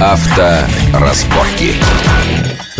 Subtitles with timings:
[0.00, 1.74] Авторазборки.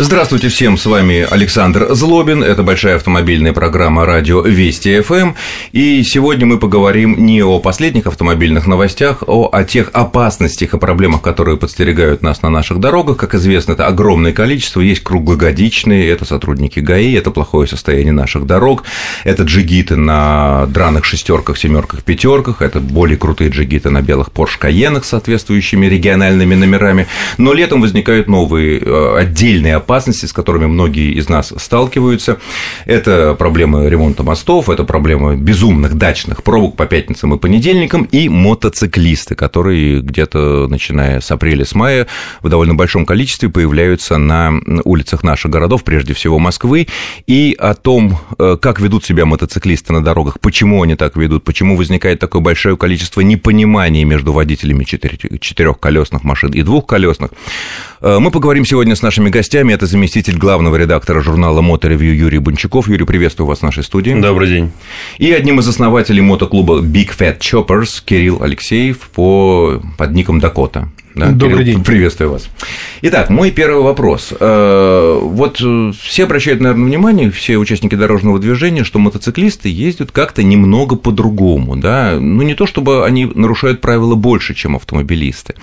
[0.03, 5.33] Здравствуйте всем, с вами Александр Злобин, это большая автомобильная программа радио Вести ФМ,
[5.73, 11.21] и сегодня мы поговорим не о последних автомобильных новостях, а о тех опасностях и проблемах,
[11.21, 13.17] которые подстерегают нас на наших дорогах.
[13.17, 18.83] Как известно, это огромное количество, есть круглогодичные, это сотрудники ГАИ, это плохое состояние наших дорог,
[19.23, 25.03] это джигиты на драных шестерках, семерках, пятерках, это более крутые джигиты на белых Porsche Cayenne
[25.03, 27.05] с соответствующими региональными номерами,
[27.37, 32.39] но летом возникают новые э, отдельные опасности, с которыми многие из нас сталкиваются.
[32.85, 39.35] Это проблемы ремонта мостов, это проблемы безумных дачных пробок по пятницам и понедельникам, и мотоциклисты,
[39.35, 42.07] которые где-то начиная с апреля, с мая
[42.41, 46.87] в довольно большом количестве появляются на улицах наших городов, прежде всего Москвы,
[47.27, 51.75] и о том, э, как ведут себя мотоциклисты на дорогах, почему они так ведут, почему
[51.75, 57.00] возникает такое большое количество непонимания между водителями четырехколесных машин и двухколесных.
[58.01, 62.87] Э, мы поговорим сегодня с нашими гостями это заместитель главного редактора журнала «Моторевью» Юрий Бончаков.
[62.87, 64.13] Юрий, приветствую вас в нашей студии.
[64.13, 64.71] Добрый день.
[65.17, 70.89] И одним из основателей мотоклуба Big Fat Choppers Кирилл Алексеев по, под ником Дакота.
[71.15, 71.83] Да, Добрый Кирилл, день.
[71.83, 72.47] Приветствую вас.
[73.03, 74.31] Итак, мой первый вопрос.
[74.39, 80.43] Э, вот э, все обращают, наверное, внимание, все участники дорожного движения, что мотоциклисты ездят как-то
[80.43, 85.55] немного по-другому, да, ну не то чтобы они нарушают правила больше, чем автомобилисты,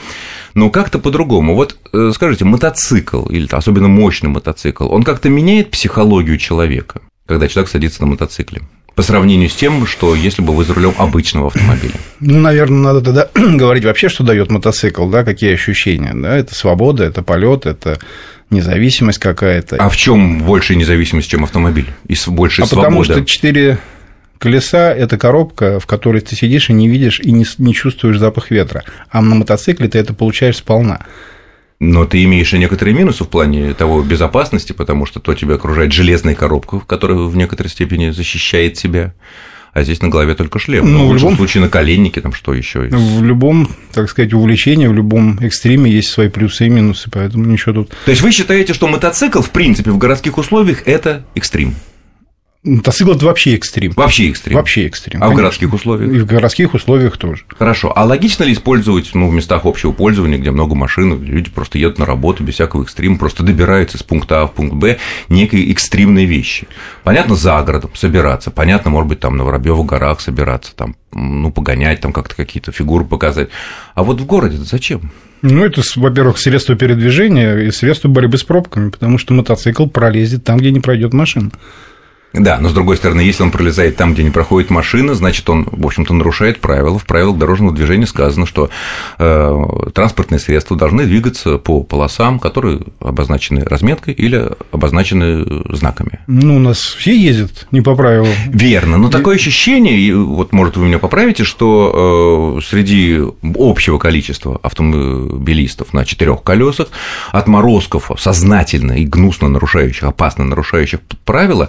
[0.55, 1.55] но как-то по-другому.
[1.55, 7.71] Вот э, скажите, мотоцикл, или особенно мощный мотоцикл, он как-то меняет психологию человека, когда человек
[7.71, 8.63] садится на мотоцикле?
[8.99, 11.95] По сравнению с тем, что если бы вы за рулем обычного автомобиля?
[12.19, 17.05] Ну, наверное, надо тогда говорить вообще, что дает мотоцикл, да, какие ощущения, да, это свобода,
[17.05, 18.01] это полет, это
[18.51, 19.77] независимость какая-то.
[19.77, 21.87] А в чем большая независимость, чем автомобиль?
[22.09, 22.89] И большая а свобода?
[22.89, 23.79] потому что четыре
[24.39, 28.51] колеса– это коробка, в которой ты сидишь и не видишь, и не, не чувствуешь запах
[28.51, 28.83] ветра.
[29.11, 31.07] А на мотоцикле ты это получаешь сполна.
[31.81, 35.93] Но ты имеешь и некоторые минусы в плане того безопасности, потому что то тебя окружает
[35.93, 39.15] железная коробка, которая в некоторой степени защищает тебя,
[39.73, 40.93] а здесь на голове только шлем.
[40.93, 42.95] Ну, в, в любом случае на коленнике там что еще есть.
[42.95, 47.75] В любом, так сказать, увлечении, в любом экстриме есть свои плюсы и минусы, поэтому ничего
[47.75, 47.91] тут.
[48.05, 51.77] То есть вы считаете, что мотоцикл, в принципе, в городских условиях это экстрим?
[52.65, 53.93] Мотоцикл– это вообще экстрим.
[53.93, 54.57] Вообще экстрим?
[54.57, 55.21] Вообще экстрим.
[55.21, 55.35] А конечно.
[55.35, 56.13] в городских условиях?
[56.13, 57.45] И в городских условиях тоже.
[57.57, 57.93] Хорошо.
[57.95, 62.01] А логично ли использовать ну, в местах общего пользования, где много машин, люди просто едут
[62.01, 64.99] на работу без всякого экстрима, просто добираются с пункта А в пункт Б
[65.29, 66.67] некие экстримные вещи?
[67.05, 72.01] Понятно, за городом собираться, понятно, может быть, там на Воробьевых горах собираться, там, ну, погонять,
[72.01, 73.51] там как-то какие-то фигуры показать.
[73.95, 75.13] А вот в городе зачем?
[75.43, 80.59] Ну, это, во-первых, средство передвижения и средство борьбы с пробками, потому что мотоцикл пролезет там,
[80.59, 81.53] где не пройдет машина.
[82.35, 85.67] Да, но с другой стороны, если он пролезает там, где не проходит машина, значит, он,
[85.71, 86.99] в общем-то, нарушает правила.
[86.99, 88.69] В правилах дорожного движения сказано, что
[89.19, 96.21] э, транспортные средства должны двигаться по полосам, которые обозначены разметкой или обозначены знаками.
[96.27, 98.33] Ну, у нас все ездят не по правилам.
[98.49, 103.21] Верно, но такое ощущение, вот, может, вы меня поправите, что э, среди
[103.57, 106.89] общего количества автомобилистов на четырех колесах
[107.33, 111.69] отморозков сознательно и гнусно нарушающих, опасно нарушающих правила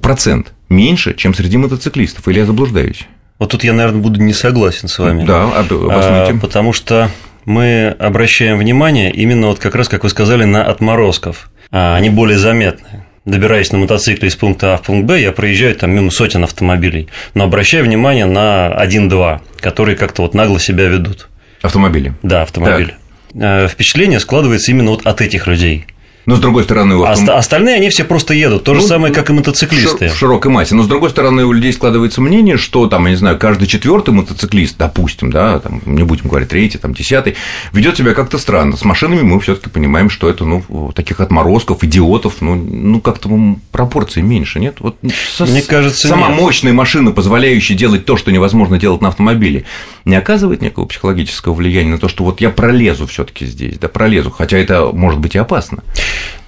[0.00, 3.06] процент меньше, чем среди мотоциклистов, или я заблуждаюсь?
[3.38, 5.26] Вот тут я, наверное, буду не согласен с вами.
[5.26, 6.32] Да, обоснуйте.
[6.32, 7.10] А, потому что
[7.44, 11.50] мы обращаем внимание именно вот как раз, как вы сказали, на отморозков.
[11.70, 13.04] А, они более заметны.
[13.26, 17.08] Добираясь на мотоцикле из пункта А в пункт Б, я проезжаю там мимо сотен автомобилей,
[17.34, 21.28] но обращаю внимание на один-два, которые как-то вот нагло себя ведут.
[21.60, 22.14] Автомобили?
[22.22, 22.94] Да, автомобили.
[23.38, 23.70] Так.
[23.70, 25.86] Впечатление складывается именно вот от этих людей.
[26.24, 27.30] Но с другой стороны, у автом...
[27.30, 30.08] остальные они все просто едут, то же ну, самое, как и мотоциклисты.
[30.08, 30.74] В широкой массе.
[30.74, 34.14] Но с другой стороны, у людей складывается мнение, что там, я не знаю, каждый четвертый
[34.14, 37.34] мотоциклист, допустим, да, там, не будем говорить третий, там, десятый,
[37.72, 38.76] ведет себя как-то странно.
[38.76, 43.28] С машинами мы все-таки понимаем, что это, ну, таких отморозков, идиотов, ну, ну как-то
[43.72, 44.76] пропорции меньше, нет?
[44.78, 44.96] Вот
[45.36, 45.44] со...
[45.44, 46.40] Мне кажется, сама нет.
[46.40, 49.64] мощная машина, позволяющая делать то, что невозможно делать на автомобиле,
[50.04, 54.30] не оказывает некого психологического влияния на то, что вот я пролезу все-таки здесь, да, пролезу,
[54.30, 55.82] хотя это может быть и опасно.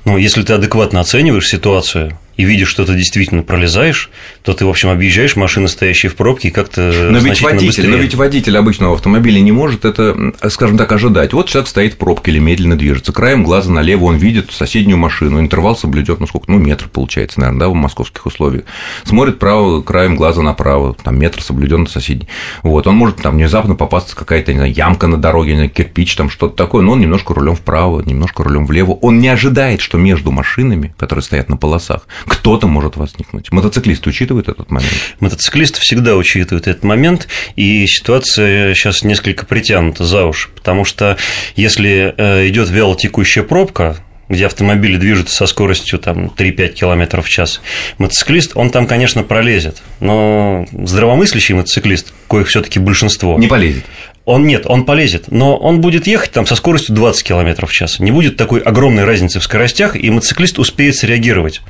[0.05, 4.11] Ну, если ты адекватно оцениваешь ситуацию, и видишь, что ты действительно пролезаешь,
[4.43, 7.89] то ты, в общем, объезжаешь машины, стоящие в пробке, и как-то но ведь водитель, быстрее.
[7.89, 11.33] Но ведь водитель обычного автомобиля не может это, скажем так, ожидать.
[11.33, 15.41] Вот человек стоит в пробке или медленно движется, краем глаза налево он видит соседнюю машину,
[15.41, 18.65] интервал соблюдет, ну сколько, ну метр получается, наверное, да, в московских условиях.
[19.05, 22.29] Смотрит право, краем глаза направо, там метр соблюден на соседний.
[22.63, 26.15] Вот, он может там внезапно попасться какая-то, не знаю, ямка на дороге, не знаю, кирпич,
[26.17, 28.93] там что-то такое, но он немножко рулем вправо, немножко рулем влево.
[28.93, 33.51] Он не ожидает, что между машинами, которые стоят на полосах, кто-то может возникнуть.
[33.53, 34.93] Мотоциклисты учитывают этот момент?
[35.21, 41.17] Мотоциклисты всегда учитывают этот момент, и ситуация сейчас несколько притянута за уши, потому что
[41.57, 43.99] если э, идет вялотекущая пробка,
[44.29, 47.61] где автомобили движутся со скоростью там, 3-5 км в час,
[47.99, 53.39] мотоциклист, он там, конечно, пролезет, но здравомыслящий мотоциклист, коих все таки большинство...
[53.39, 53.85] Не полезет.
[54.25, 57.99] Он нет, он полезет, но он будет ехать там со скоростью 20 км в час.
[57.99, 61.61] Не будет такой огромной разницы в скоростях, и мотоциклист успеет среагировать.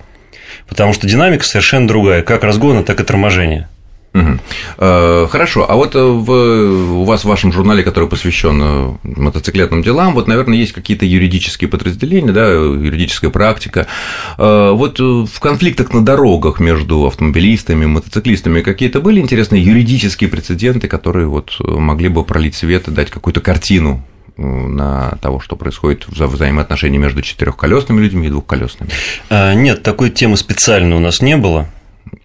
[0.69, 3.69] Потому что динамика совершенно другая, как разгона, так и торможения.
[4.15, 4.39] Угу.
[5.27, 10.15] Хорошо, а вот э, в, у вас в вашем журнале, который посвящен э, мотоциклетным делам,
[10.15, 13.89] вот, наверное, есть какие-то юридические подразделения, да, юридическая практика.
[14.39, 21.27] Вот в конфликтах на дорогах между автомобилистами и мотоциклистами какие-то были интересные юридические прецеденты, которые
[21.27, 24.05] вот могли бы пролить свет и дать какую-то картину
[24.37, 28.91] на того, что происходит в взаимоотношении между четырехколесными людьми и двухколесными?
[29.31, 31.69] А, нет, такой темы специально у нас не было.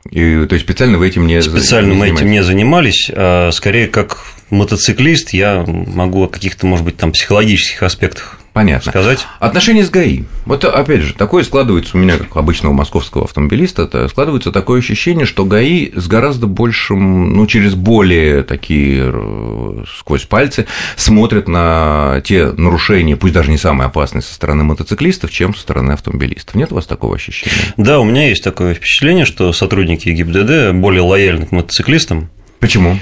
[0.10, 3.88] И, то есть специально вы этим не Специально не мы этим не занимались, а скорее
[3.88, 8.92] как мотоциклист я могу о каких-то, может быть, там психологических аспектах Понятно.
[8.92, 9.28] сказать.
[9.40, 10.24] Отношения с ГАИ.
[10.46, 15.26] Вот опять же, такое складывается у меня, как обычного московского автомобилиста, это складывается такое ощущение,
[15.26, 20.66] что ГАИ с гораздо большим, ну, через более такие э, сквозь пальцы
[20.96, 25.92] смотрят на те нарушения, пусть даже не самые опасные со стороны мотоциклистов, чем со стороны
[25.94, 26.56] автомобилистов.
[26.56, 27.56] Нет у вас такого ощущения?
[27.78, 32.30] Да, у меня есть такое впечатление, что сотрудники ГИБДД более лояльны к мотоциклистам.
[32.60, 33.00] Почему?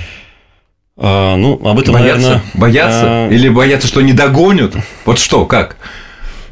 [0.97, 2.21] А, ну, об этом, боятся?
[2.21, 2.41] наверное...
[2.55, 3.03] Боятся?
[3.03, 3.29] А...
[3.29, 4.75] Или боятся, что не догонят?
[5.05, 5.77] Вот что, как?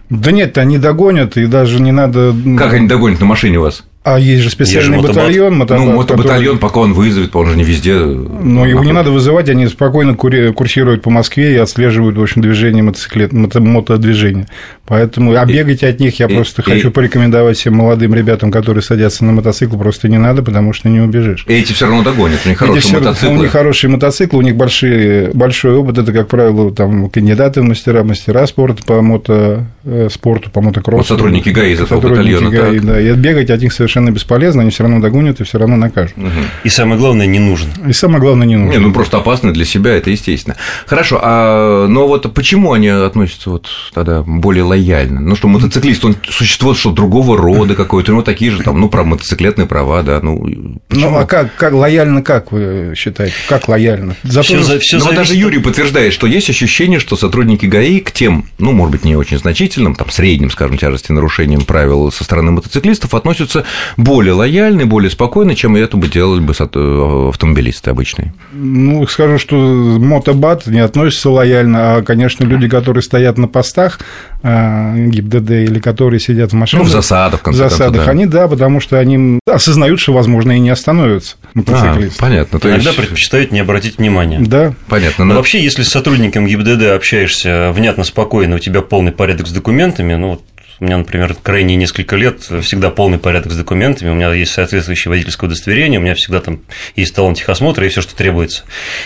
[0.09, 2.33] Да нет, они догонят, и даже не надо...
[2.57, 3.83] Как они догонят на машине у вас?
[4.07, 6.59] А есть же специальный есть же батальон, мотобат, ну, мотобатальон, который...
[6.59, 7.95] пока он вызовет, он же не везде.
[7.95, 12.83] Но его не надо вызывать, они спокойно курсируют по Москве и отслеживают, в общем, движение
[12.83, 14.47] мотоциклет, мото, мотодвижения.
[14.85, 18.83] Поэтому, а бегать от них я и, просто и, хочу порекомендовать всем молодым ребятам, которые
[18.83, 21.43] садятся на мотоцикл, просто не надо, потому что не убежишь.
[21.47, 23.35] И эти все равно догонят, у них хорошие мотоциклы.
[23.35, 27.63] У них хорошие мотоциклы, у них большие, большой опыт, это, как правило, там кандидаты в
[27.63, 30.97] мастера, мастера спорта по мотоспорту, по мотокроссу.
[30.97, 32.51] Вот сотрудники ГАИ из этого батальона.
[32.51, 35.75] ГАИ, да, и бегать от них совершенно бесполезно, они все равно догонят и все равно
[35.75, 36.17] накажут.
[36.17, 36.29] Угу.
[36.63, 37.69] И самое главное, не нужен.
[37.87, 38.71] И самое главное, не нужен.
[38.71, 40.55] Не, ну просто опасно для себя, это естественно.
[40.85, 45.19] Хорошо, а но вот почему они относятся вот тогда более лояльно?
[45.19, 49.03] Ну что, мотоциклист, он существо что другого рода какое-то, ну такие же там, ну про
[49.03, 50.39] мотоциклетные права, да, ну.
[50.87, 51.09] Почему?
[51.09, 54.15] Ну а как, как лояльно, как вы считаете, как лояльно?
[54.23, 58.11] За все, за, все ну, даже Юрий подтверждает, что есть ощущение, что сотрудники ГАИ к
[58.11, 62.51] тем, ну может быть не очень значительным, там средним, скажем, тяжести нарушениям правил со стороны
[62.51, 63.65] мотоциклистов относятся
[63.97, 68.33] более лояльны, более спокойны, чем это бы делали бы э, автомобилисты обычные.
[68.53, 73.99] Ну, скажу, что мотобат не относится лояльно, а, конечно, люди, которые стоят на постах
[74.43, 76.85] э, ГИБДД или которые сидят в машинах.
[76.85, 78.11] Ну, в засадах, в конце В засадах, концов, да.
[78.11, 82.17] они, да, потому что они осознают, что, возможно, и не остановятся мотоциклисты.
[82.19, 82.59] А, понятно.
[82.59, 82.99] То Иногда есть...
[82.99, 84.39] предпочитают не обратить внимания.
[84.39, 84.73] Да.
[84.87, 85.25] Понятно.
[85.25, 85.33] Но...
[85.33, 90.15] но вообще, если с сотрудником ГИБДД общаешься внятно, спокойно, у тебя полный порядок с документами,
[90.15, 90.41] ну,
[90.79, 95.09] у меня, например, крайние несколько лет всегда полный порядок с документами, у меня есть соответствующее
[95.09, 96.61] водительское удостоверение, у меня всегда там
[96.95, 98.63] есть талон техосмотра и все, что требуется.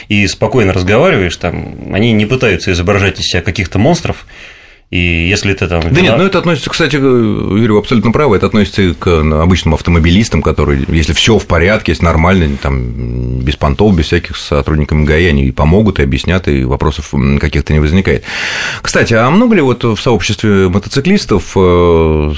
[0.07, 4.25] И спокойно разговариваешь, там, они не пытаются изображать из себя каких-то монстров,
[4.91, 5.81] и если ты там...
[5.91, 9.75] Да нет, ну это относится, кстати, Юрий, вы абсолютно правы, это относится и к обычным
[9.75, 15.27] автомобилистам, которые, если все в порядке, если нормально, там, без понтов, без всяких сотрудников ГАИ,
[15.27, 18.23] они и помогут, и объяснят, и вопросов каких-то не возникает.
[18.81, 22.33] Кстати, а много ли вот в сообществе мотоциклистов, э,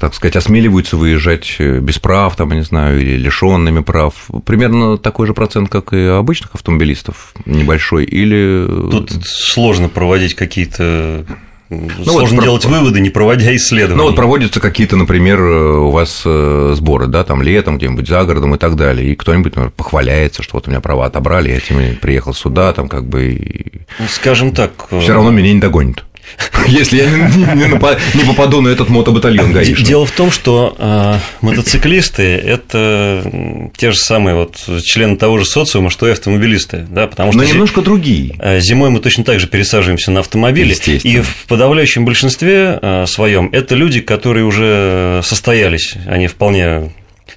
[0.00, 4.14] так сказать, осмеливаются выезжать без прав, там, я не знаю, или лишенными прав?
[4.46, 8.66] Примерно такой же процент, как и обычных автомобилистов, небольшой, или...
[8.90, 11.26] Тут сложно проводить какие-то
[11.70, 12.70] ну, Сложно вот, делать про...
[12.70, 13.96] выводы, не проводя исследования.
[13.96, 18.56] Ну, вот проводятся какие-то, например, у вас э, сборы, да, там летом, где-нибудь за городом
[18.56, 21.96] и так далее, и кто-нибудь, например, похваляется, что вот у меня права отобрали, я этим
[21.96, 23.84] приехал сюда, там как бы.
[24.00, 24.88] Ну, скажем так.
[25.00, 26.04] Все равно меня не догонят.
[26.66, 29.84] Если я не, попаду на этот мотобатальон гаишный.
[29.84, 35.90] Дело в том, что э, мотоциклисты– это те же самые вот члены того же социума,
[35.90, 36.86] что и автомобилисты.
[36.90, 38.34] Да, потому что Но немножко другие.
[38.38, 40.74] Э, зимой мы точно так же пересаживаемся на автомобили.
[41.02, 46.90] И в подавляющем большинстве э, своем это люди, которые уже состоялись, они вполне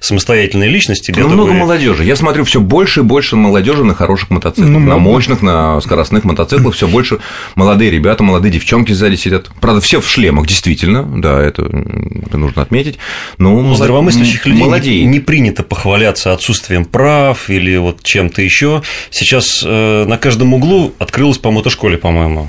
[0.04, 1.14] самостоятельные личности.
[1.16, 2.04] Ну, много молодежи.
[2.04, 6.24] Я смотрю, все больше и больше молодежи на хороших мотоциклах, ну, на мощных, на скоростных
[6.24, 7.18] мотоциклах, все больше
[7.54, 9.50] молодые ребята, молодые девчонки сзади сидят.
[9.60, 12.98] Правда, все в шлемах, действительно, да, это, это нужно отметить.
[13.38, 15.08] Но У здравомыслящих людей молодеет.
[15.08, 18.82] не принято похваляться отсутствием прав или вот чем-то еще.
[19.10, 22.48] Сейчас э, на каждом углу открылась по мотошколе, по-моему.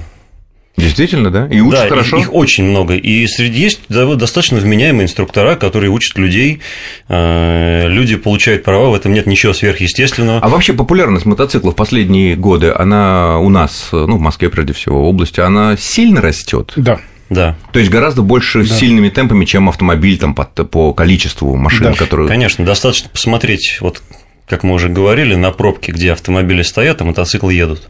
[0.78, 1.48] Действительно, да?
[1.48, 2.18] И учат да, хорошо?
[2.18, 2.96] Их, их очень много.
[2.96, 6.60] И среди есть достаточно вменяемые инструктора, которые учат людей.
[7.08, 10.40] Э, люди получают права, в этом нет ничего сверхъестественного.
[10.40, 15.02] А вообще популярность мотоциклов в последние годы, она у нас, ну, в Москве прежде всего,
[15.02, 16.74] в области, она сильно растет.
[16.76, 17.00] Да.
[17.30, 17.56] Да.
[17.72, 18.76] То есть гораздо больше да.
[18.76, 21.94] сильными темпами, чем автомобиль там, по, по количеству машин, да.
[21.94, 22.28] которые.
[22.28, 24.04] Конечно, достаточно посмотреть, вот
[24.48, 27.90] как мы уже говорили, на пробке, где автомобили стоят, а мотоциклы едут.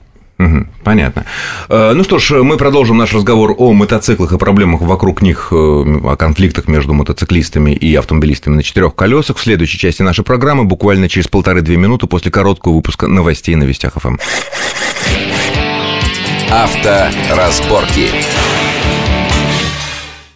[0.84, 1.25] Понятно.
[1.70, 5.56] Э, ну что ж, мы продолжим наш разговор о мотоциклах и проблемах вокруг них, э,
[5.56, 11.08] о конфликтах между мотоциклистами и автомобилистами на четырех колесах в следующей части нашей программы, буквально
[11.08, 14.18] через полторы-две минуты после короткого выпуска новостей на Вестях ФМ.
[16.51, 17.32] Авторазборки.
[17.36, 18.10] разборки.